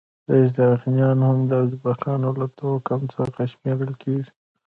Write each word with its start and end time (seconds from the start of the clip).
استرخانیان 0.35 1.17
هم 1.27 1.37
د 1.49 1.51
ازبکانو 1.65 2.29
له 2.39 2.47
توکم 2.59 3.01
څخه 3.15 3.41
شمیرل 3.51 3.91
کیږي. 4.03 4.29